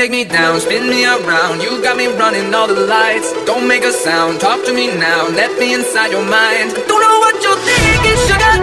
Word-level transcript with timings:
take 0.00 0.10
me 0.10 0.24
down, 0.24 0.58
spin 0.58 0.88
me 0.88 1.04
around. 1.04 1.60
You 1.60 1.82
got 1.82 1.94
me 1.94 2.06
running 2.06 2.54
all 2.54 2.66
the 2.66 2.86
lights. 2.86 3.34
Don't 3.44 3.68
make 3.68 3.84
a 3.84 3.92
sound, 3.92 4.40
talk 4.40 4.64
to 4.64 4.72
me 4.72 4.86
now. 4.86 5.28
Let 5.28 5.58
me 5.60 5.74
inside 5.74 6.10
your 6.10 6.24
mind. 6.24 6.72
Don't 6.88 7.02
know 7.04 7.18
what 7.24 7.36
you're 7.44 7.60
thinking, 7.68 8.18
sugar. 8.26 8.54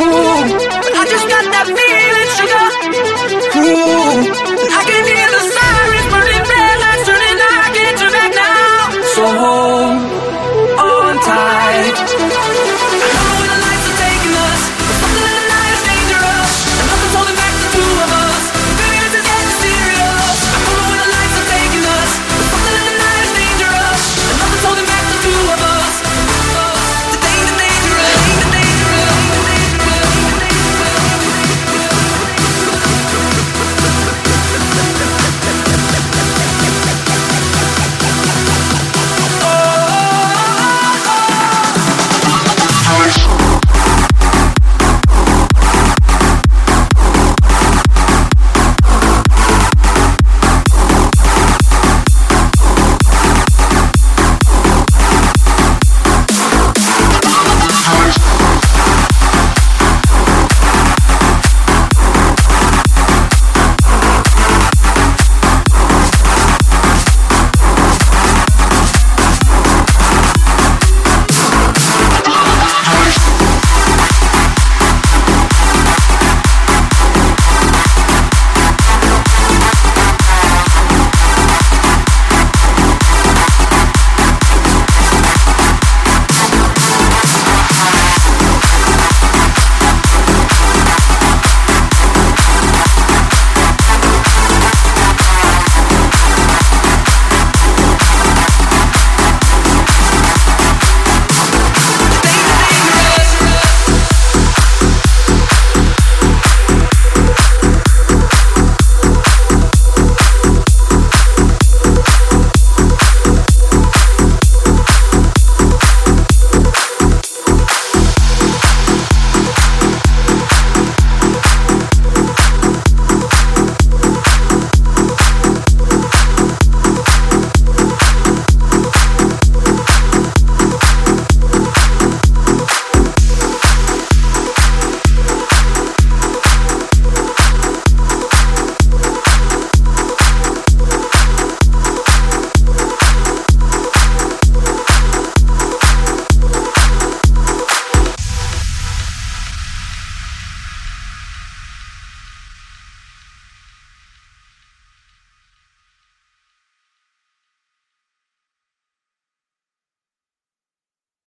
Ooh, 0.00 0.40
but 0.84 0.94
I 1.00 1.04
just 1.14 1.28
got 1.28 1.44
that 1.52 1.66
feeling, 1.76 2.30
sugar. 2.38 2.64
Ooh, 3.60 4.01